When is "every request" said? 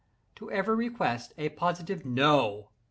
0.51-1.31